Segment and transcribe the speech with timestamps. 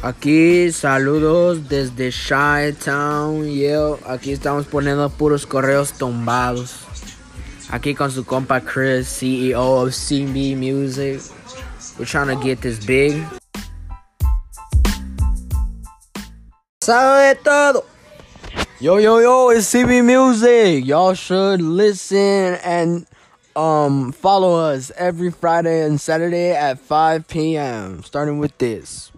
[0.00, 3.44] Aquí saludos desde Shy Town.
[3.50, 6.86] Yo, aquí estamos poniendo puros corridos tumbados.
[7.68, 11.20] Aquí con su compa Chris, CEO of CB Music.
[11.98, 13.24] We're trying to get this big.
[16.80, 17.84] Sabe todo.
[18.78, 20.86] Yo, yo, yo, it's CB Music.
[20.86, 23.04] Y'all should listen and
[23.56, 28.04] um follow us every Friday and Saturday at 5 p.m.
[28.04, 29.10] Starting with this.